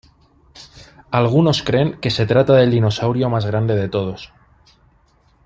[1.11, 4.33] Algunos creen que se trata del dinosaurio más grande de todos.